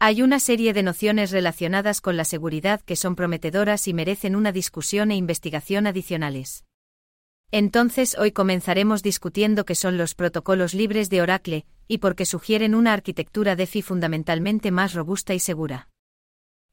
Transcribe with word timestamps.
Hay 0.00 0.22
una 0.22 0.38
serie 0.38 0.72
de 0.74 0.84
nociones 0.84 1.32
relacionadas 1.32 2.00
con 2.00 2.16
la 2.16 2.24
seguridad 2.24 2.80
que 2.82 2.94
son 2.94 3.16
prometedoras 3.16 3.88
y 3.88 3.94
merecen 3.94 4.36
una 4.36 4.52
discusión 4.52 5.10
e 5.10 5.16
investigación 5.16 5.88
adicionales. 5.88 6.64
Entonces 7.50 8.16
hoy 8.16 8.30
comenzaremos 8.30 9.02
discutiendo 9.02 9.64
qué 9.64 9.74
son 9.74 9.98
los 9.98 10.14
protocolos 10.14 10.72
libres 10.72 11.10
de 11.10 11.20
Oracle, 11.20 11.66
y 11.88 11.98
por 11.98 12.14
qué 12.14 12.26
sugieren 12.26 12.76
una 12.76 12.92
arquitectura 12.92 13.56
DeFi 13.56 13.82
fundamentalmente 13.82 14.70
más 14.70 14.94
robusta 14.94 15.34
y 15.34 15.40
segura. 15.40 15.88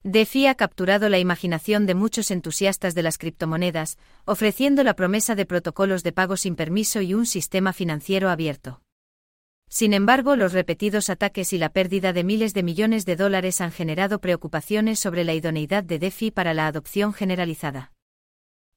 DeFi 0.03 0.45
ha 0.45 0.53
capturado 0.53 1.09
la 1.09 1.17
imaginación 1.17 1.87
de 1.87 1.95
muchos 1.95 2.29
entusiastas 2.29 2.93
de 2.93 3.01
las 3.01 3.17
criptomonedas, 3.17 3.97
ofreciendo 4.25 4.83
la 4.83 4.95
promesa 4.95 5.33
de 5.33 5.47
protocolos 5.47 6.03
de 6.03 6.11
pago 6.11 6.37
sin 6.37 6.55
permiso 6.55 7.01
y 7.01 7.15
un 7.15 7.25
sistema 7.25 7.73
financiero 7.73 8.29
abierto. 8.29 8.84
Sin 9.67 9.93
embargo, 9.93 10.35
los 10.35 10.53
repetidos 10.53 11.09
ataques 11.09 11.51
y 11.53 11.57
la 11.57 11.69
pérdida 11.69 12.13
de 12.13 12.23
miles 12.23 12.53
de 12.53 12.63
millones 12.63 13.05
de 13.05 13.15
dólares 13.15 13.61
han 13.61 13.71
generado 13.71 14.19
preocupaciones 14.19 14.99
sobre 14.99 15.23
la 15.23 15.33
idoneidad 15.33 15.83
de 15.83 15.99
DeFi 15.99 16.31
para 16.31 16.53
la 16.53 16.67
adopción 16.67 17.13
generalizada. 17.13 17.91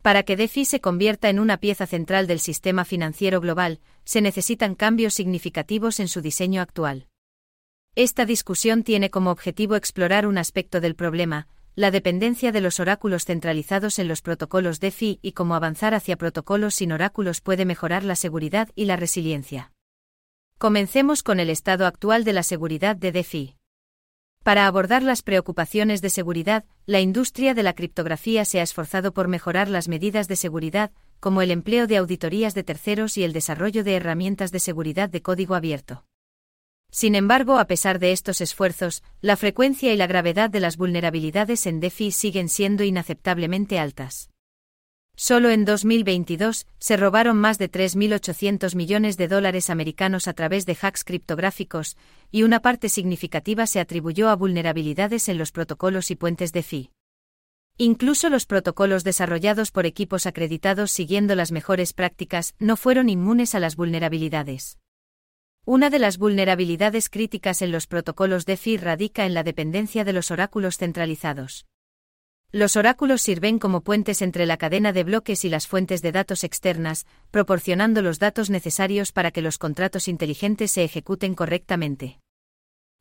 Para 0.03 0.23
que 0.23 0.37
DeFi 0.37 0.65
se 0.65 0.81
convierta 0.81 1.29
en 1.29 1.39
una 1.39 1.59
pieza 1.59 1.87
central 1.87 2.27
del 2.27 2.41
sistema 2.41 2.85
financiero 2.85 3.41
global, 3.41 3.81
se 4.05 4.21
necesitan 4.21 4.75
cambios 4.75 5.15
significativos 5.15 6.01
en 6.01 6.09
su 6.09 6.21
diseño 6.21 6.63
actual. 6.63 7.09
Esta 7.95 8.25
discusión 8.25 8.85
tiene 8.85 9.11
como 9.11 9.31
objetivo 9.31 9.75
explorar 9.75 10.27
un 10.27 10.39
aspecto 10.39 10.81
del 10.81 10.95
problema, 10.95 11.49
la 11.75 11.91
dependencia 11.91 12.53
de 12.53 12.61
los 12.61 12.81
oráculos 12.81 13.25
centralizados 13.25 13.99
en 13.99 14.09
los 14.09 14.23
protocolos 14.23 14.81
DeFi 14.81 15.19
y 15.21 15.33
cómo 15.33 15.55
avanzar 15.55 15.95
hacia 15.95 16.17
protocolos 16.17 16.75
sin 16.75 16.93
oráculos 16.93 17.41
puede 17.41 17.65
mejorar 17.65 18.05
la 18.05 18.17
seguridad 18.17 18.69
y 18.75 18.87
la 18.87 18.97
resiliencia. 18.97 19.73
Comencemos 20.59 21.23
con 21.23 21.39
el 21.39 21.51
estado 21.51 21.87
actual 21.87 22.25
de 22.25 22.33
la 22.33 22.43
seguridad 22.43 22.97
de 22.97 23.13
DeFi. 23.13 23.55
Para 24.43 24.67
abordar 24.67 25.05
las 25.05 25.23
preocupaciones 25.23 26.03
de 26.03 26.11
seguridad, 26.11 26.65
la 26.85 26.99
industria 26.99 27.55
de 27.55 27.63
la 27.63 27.75
criptografía 27.75 28.45
se 28.45 28.59
ha 28.59 28.65
esforzado 28.65 29.15
por 29.15 29.29
mejorar 29.29 29.69
las 29.69 29.87
medidas 29.87 30.27
de 30.27 30.35
seguridad, 30.35 30.91
como 31.21 31.43
el 31.43 31.53
empleo 31.53 31.87
de 31.87 31.99
auditorías 31.99 32.55
de 32.55 32.65
terceros 32.65 33.17
y 33.17 33.23
el 33.23 33.33
desarrollo 33.33 33.85
de 33.85 33.95
herramientas 33.95 34.51
de 34.51 34.59
seguridad 34.59 35.09
de 35.09 35.23
código 35.23 35.55
abierto. 35.55 36.05
Sin 36.91 37.15
embargo, 37.15 37.61
a 37.61 37.67
pesar 37.69 38.01
de 38.01 38.11
estos 38.11 38.41
esfuerzos, 38.41 39.05
la 39.21 39.37
frecuencia 39.37 39.93
y 39.93 39.97
la 39.97 40.09
gravedad 40.09 40.51
de 40.51 40.59
las 40.59 40.77
vulnerabilidades 40.77 41.67
en 41.67 41.79
DeFi 41.79 42.11
siguen 42.11 42.49
siendo 42.49 42.83
inaceptablemente 42.83 43.79
altas. 43.79 44.29
Solo 45.21 45.51
en 45.51 45.65
2022 45.65 46.69
se 46.79 46.97
robaron 46.97 47.39
más 47.39 47.59
de 47.59 47.69
3.800 47.69 48.77
millones 48.77 49.17
de 49.17 49.27
dólares 49.27 49.69
americanos 49.69 50.29
a 50.29 50.33
través 50.33 50.65
de 50.65 50.79
hacks 50.81 51.03
criptográficos, 51.03 51.97
y 52.31 52.45
una 52.45 52.61
parte 52.61 52.89
significativa 52.89 53.67
se 53.67 53.81
atribuyó 53.81 54.29
a 54.29 54.37
vulnerabilidades 54.37 55.29
en 55.29 55.37
los 55.37 55.51
protocolos 55.51 56.13
y 56.13 56.15
puentes 56.15 56.53
de 56.53 56.63
FI. 56.63 56.93
Incluso 57.79 58.31
los 58.31 58.47
protocolos 58.47 59.03
desarrollados 59.03 59.73
por 59.73 59.87
equipos 59.87 60.25
acreditados 60.25 60.93
siguiendo 60.93 61.35
las 61.35 61.51
mejores 61.51 61.95
prácticas 61.95 62.55
no 62.61 62.77
fueron 62.77 63.09
inmunes 63.09 63.57
a 63.57 63.59
las 63.59 63.75
vulnerabilidades. 63.75 64.79
Una 65.65 65.91
de 65.91 65.99
las 65.99 66.19
vulnerabilidades 66.19 67.11
críticas 67.11 67.61
en 67.61 67.73
los 67.73 67.89
protocolos 67.89 68.47
de 68.47 68.57
FI 68.57 68.77
radica 68.77 69.27
en 69.27 69.35
la 69.35 69.43
dependencia 69.43 70.05
de 70.05 70.13
los 70.13 70.31
oráculos 70.31 70.77
centralizados. 70.77 71.67
Los 72.51 72.77
oráculos 72.77 73.21
sirven 73.21 73.59
como 73.59 73.83
puentes 73.83 74.23
entre 74.23 74.47
la 74.47 74.57
cadena 74.57 74.95
de 74.95 75.05
bloques 75.05 75.45
y 75.45 75.51
las 75.51 75.67
fuentes 75.67 76.01
de 76.01 76.13
datos 76.13 76.45
externas, 76.45 77.07
proporcionando 77.31 78.01
los 78.01 78.19
datos 78.19 78.49
necesarios 78.49 79.13
para 79.13 79.33
que 79.33 79.43
los 79.43 79.59
contratos 79.59 80.09
inteligentes 80.09 80.71
se 80.71 80.83
ejecuten 80.83 81.35
correctamente. 81.35 82.21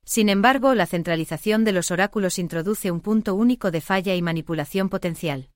Sin 0.03 0.27
embargo, 0.27 0.73
la 0.73 0.85
centralización 0.85 1.63
de 1.63 1.71
los 1.71 1.91
oráculos 1.91 2.39
introduce 2.39 2.91
un 2.91 2.99
punto 2.99 3.35
único 3.35 3.71
de 3.71 3.79
falla 3.79 4.15
y 4.15 4.21
manipulación 4.21 4.89
potencial. 4.89 5.49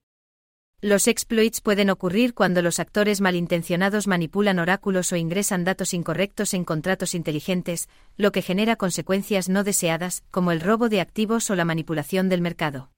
Los 0.80 1.10
exploits 1.10 1.60
pueden 1.60 1.90
ocurrir 1.90 2.34
cuando 2.34 2.62
los 2.62 2.80
actores 2.80 3.20
malintencionados 3.20 4.08
manipulan 4.08 4.60
oráculos 4.60 5.12
o 5.12 5.18
ingresan 5.18 5.66
datos 5.66 5.94
incorrectos 5.94 6.54
en 6.54 6.64
contratos 6.64 7.14
inteligentes, 7.14 7.90
lo 8.16 8.32
que 8.32 8.42
genera 8.42 8.78
consecuencias 8.78 9.50
no 9.50 9.66
deseadas, 9.66 10.24
como 10.32 10.54
el 10.54 10.62
robo 10.62 10.88
de 10.88 11.02
activos 11.02 11.50
o 11.50 11.56
la 11.58 11.66
manipulación 11.66 12.30
del 12.30 12.40
mercado. 12.40 12.90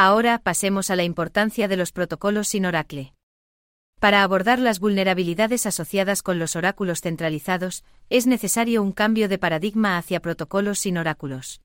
Ahora 0.00 0.38
pasemos 0.38 0.90
a 0.90 0.94
la 0.94 1.02
importancia 1.02 1.66
de 1.66 1.76
los 1.76 1.90
protocolos 1.90 2.46
sin 2.46 2.66
Oracle. 2.66 3.14
Para 3.98 4.22
abordar 4.22 4.60
las 4.60 4.78
vulnerabilidades 4.78 5.66
asociadas 5.66 6.22
con 6.22 6.38
los 6.38 6.54
oráculos 6.54 7.00
centralizados, 7.00 7.82
es 8.08 8.28
necesario 8.28 8.80
un 8.80 8.92
cambio 8.92 9.28
de 9.28 9.38
paradigma 9.38 9.98
hacia 9.98 10.20
protocolos 10.20 10.78
sin 10.78 10.98
oráculos. 10.98 11.62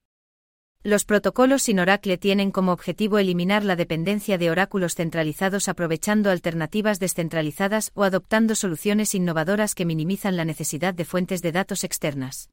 Los 0.82 1.06
protocolos 1.06 1.62
sin 1.62 1.78
Oracle 1.78 2.18
tienen 2.18 2.50
como 2.50 2.72
objetivo 2.72 3.20
eliminar 3.20 3.64
la 3.64 3.76
dependencia 3.76 4.40
de 4.40 4.50
oráculos 4.50 4.96
centralizados 4.96 5.70
aprovechando 5.70 6.32
alternativas 6.32 7.00
descentralizadas 7.00 7.92
o 7.94 8.04
adoptando 8.04 8.56
soluciones 8.56 9.14
innovadoras 9.14 9.76
que 9.76 9.86
minimizan 9.86 10.38
la 10.38 10.46
necesidad 10.46 10.96
de 10.96 11.06
fuentes 11.06 11.44
de 11.44 11.52
datos 11.52 11.84
externas. 11.84 12.50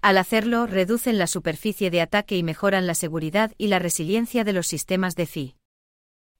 Al 0.00 0.16
hacerlo, 0.16 0.66
reducen 0.66 1.18
la 1.18 1.26
superficie 1.26 1.90
de 1.90 2.00
ataque 2.00 2.36
y 2.36 2.42
mejoran 2.42 2.86
la 2.86 2.94
seguridad 2.94 3.52
y 3.58 3.66
la 3.66 3.80
resiliencia 3.80 4.44
de 4.44 4.52
los 4.52 4.68
sistemas 4.68 5.16
DeFi. 5.16 5.56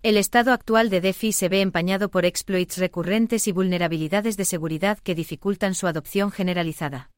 El 0.01 0.17
estado 0.17 0.53
actual 0.53 0.91
de 0.91 1.01
DeFi 1.01 1.33
se 1.33 1.49
ve 1.49 1.61
empañado 1.61 2.09
por 2.09 2.25
exploits 2.25 2.79
recurrentes 2.79 3.49
y 3.49 3.53
vulnerabilidades 3.53 4.37
de 4.37 4.45
seguridad 4.45 4.99
que 4.99 5.17
dificultan 5.17 5.75
su 5.75 5.89
adopción 5.89 6.31
generalizada. 6.31 7.11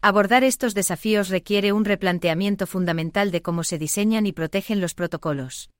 Abordar 0.00 0.42
estos 0.42 0.74
desafíos 0.74 1.28
requiere 1.28 1.72
un 1.72 1.84
replanteamiento 1.84 2.66
fundamental 2.66 3.30
de 3.30 3.40
cómo 3.40 3.62
se 3.62 3.78
diseñan 3.78 4.26
y 4.26 4.32
protegen 4.32 4.80
los 4.80 4.94
protocolos. 4.94 5.70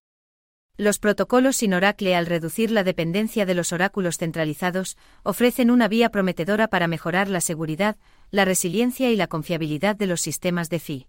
Los 0.79 0.99
protocolos 0.99 1.57
sin 1.57 1.75
Oracle 1.75 2.17
al 2.17 2.25
reducir 2.25 2.71
la 2.71 2.83
dependencia 2.83 3.45
de 3.45 3.55
los 3.55 3.75
oráculos 3.75 4.17
centralizados, 4.17 4.97
ofrecen 5.23 5.71
una 5.71 5.87
vía 5.87 6.09
prometedora 6.09 6.69
para 6.69 6.89
mejorar 6.89 7.29
la 7.29 7.43
seguridad, 7.43 7.97
la 8.31 8.47
resiliencia 8.47 9.11
y 9.11 9.17
la 9.17 9.27
confiabilidad 9.27 9.97
de 9.97 10.07
los 10.07 10.23
sistemas 10.23 10.71
de 10.71 10.79
FI. 10.79 11.09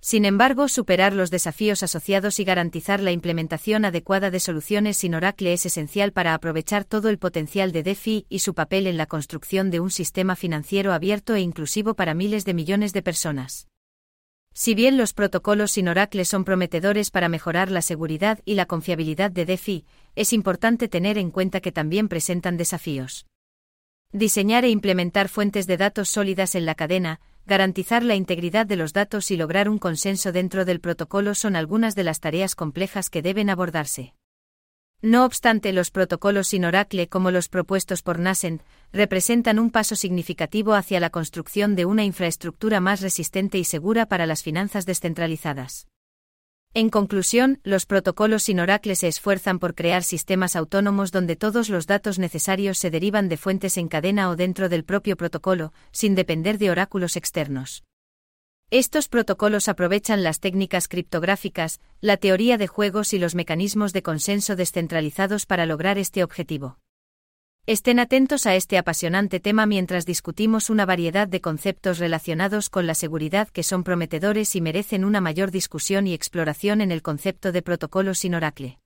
Sin 0.00 0.24
embargo, 0.24 0.68
superar 0.68 1.12
los 1.12 1.32
desafíos 1.32 1.82
asociados 1.82 2.38
y 2.38 2.44
garantizar 2.44 3.00
la 3.00 3.10
implementación 3.10 3.84
adecuada 3.84 4.30
de 4.30 4.38
soluciones 4.38 4.96
sin 4.96 5.16
Oracle 5.16 5.52
es 5.52 5.66
esencial 5.66 6.12
para 6.12 6.34
aprovechar 6.34 6.84
todo 6.84 7.08
el 7.08 7.18
potencial 7.18 7.72
de 7.72 7.82
DeFi 7.82 8.26
y 8.28 8.38
su 8.38 8.54
papel 8.54 8.86
en 8.86 8.96
la 8.96 9.06
construcción 9.06 9.72
de 9.72 9.80
un 9.80 9.90
sistema 9.90 10.36
financiero 10.36 10.92
abierto 10.92 11.34
e 11.34 11.40
inclusivo 11.40 11.94
para 11.94 12.14
miles 12.14 12.44
de 12.44 12.54
millones 12.54 12.92
de 12.92 13.02
personas. 13.02 13.66
Si 14.60 14.74
bien 14.74 14.96
los 14.96 15.12
protocolos 15.12 15.70
sin 15.70 15.86
Oracle 15.86 16.24
son 16.24 16.44
prometedores 16.44 17.12
para 17.12 17.28
mejorar 17.28 17.70
la 17.70 17.80
seguridad 17.80 18.40
y 18.44 18.54
la 18.54 18.66
confiabilidad 18.66 19.30
de 19.30 19.46
DeFi, 19.46 19.86
es 20.16 20.32
importante 20.32 20.88
tener 20.88 21.16
en 21.16 21.30
cuenta 21.30 21.60
que 21.60 21.70
también 21.70 22.08
presentan 22.08 22.56
desafíos. 22.56 23.28
Diseñar 24.10 24.64
e 24.64 24.70
implementar 24.70 25.28
fuentes 25.28 25.68
de 25.68 25.76
datos 25.76 26.08
sólidas 26.08 26.56
en 26.56 26.66
la 26.66 26.74
cadena, 26.74 27.20
garantizar 27.46 28.02
la 28.02 28.16
integridad 28.16 28.66
de 28.66 28.74
los 28.74 28.92
datos 28.92 29.30
y 29.30 29.36
lograr 29.36 29.68
un 29.68 29.78
consenso 29.78 30.32
dentro 30.32 30.64
del 30.64 30.80
protocolo 30.80 31.36
son 31.36 31.54
algunas 31.54 31.94
de 31.94 32.02
las 32.02 32.18
tareas 32.18 32.56
complejas 32.56 33.10
que 33.10 33.22
deben 33.22 33.50
abordarse. 33.50 34.14
No 35.00 35.24
obstante, 35.24 35.72
los 35.72 35.92
protocolos 35.92 36.48
sin 36.48 36.64
Oracle 36.64 37.08
como 37.08 37.30
los 37.30 37.48
propuestos 37.48 38.02
por 38.02 38.18
Nascent 38.18 38.62
representan 38.92 39.58
un 39.58 39.70
paso 39.70 39.96
significativo 39.96 40.74
hacia 40.74 41.00
la 41.00 41.10
construcción 41.10 41.76
de 41.76 41.84
una 41.84 42.04
infraestructura 42.04 42.80
más 42.80 43.00
resistente 43.00 43.58
y 43.58 43.64
segura 43.64 44.06
para 44.06 44.26
las 44.26 44.42
finanzas 44.42 44.86
descentralizadas. 44.86 45.86
En 46.74 46.90
conclusión, 46.90 47.60
los 47.64 47.86
protocolos 47.86 48.42
sin 48.42 48.60
Oracle 48.60 48.94
se 48.94 49.08
esfuerzan 49.08 49.58
por 49.58 49.74
crear 49.74 50.04
sistemas 50.04 50.54
autónomos 50.54 51.12
donde 51.12 51.34
todos 51.34 51.70
los 51.70 51.86
datos 51.86 52.18
necesarios 52.18 52.78
se 52.78 52.90
derivan 52.90 53.28
de 53.28 53.38
fuentes 53.38 53.78
en 53.78 53.88
cadena 53.88 54.28
o 54.28 54.36
dentro 54.36 54.68
del 54.68 54.84
propio 54.84 55.16
protocolo, 55.16 55.72
sin 55.92 56.14
depender 56.14 56.58
de 56.58 56.70
oráculos 56.70 57.16
externos. 57.16 57.84
Estos 58.70 59.08
protocolos 59.08 59.66
aprovechan 59.68 60.22
las 60.22 60.40
técnicas 60.40 60.88
criptográficas, 60.88 61.80
la 62.02 62.18
teoría 62.18 62.58
de 62.58 62.66
juegos 62.66 63.14
y 63.14 63.18
los 63.18 63.34
mecanismos 63.34 63.94
de 63.94 64.02
consenso 64.02 64.56
descentralizados 64.56 65.46
para 65.46 65.64
lograr 65.64 65.96
este 65.96 66.22
objetivo. 66.22 66.78
Estén 67.68 67.98
atentos 67.98 68.46
a 68.46 68.54
este 68.54 68.78
apasionante 68.78 69.40
tema 69.40 69.66
mientras 69.66 70.06
discutimos 70.06 70.70
una 70.70 70.86
variedad 70.86 71.28
de 71.28 71.42
conceptos 71.42 71.98
relacionados 71.98 72.70
con 72.70 72.86
la 72.86 72.94
seguridad 72.94 73.46
que 73.48 73.62
son 73.62 73.84
prometedores 73.84 74.56
y 74.56 74.62
merecen 74.62 75.04
una 75.04 75.20
mayor 75.20 75.50
discusión 75.50 76.06
y 76.06 76.14
exploración 76.14 76.80
en 76.80 76.92
el 76.92 77.02
concepto 77.02 77.52
de 77.52 77.60
protocolo 77.60 78.14
sin 78.14 78.34
Oracle. 78.34 78.78